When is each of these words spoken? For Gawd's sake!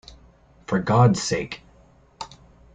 For 0.65 0.79
Gawd's 0.79 1.21
sake! 1.21 1.61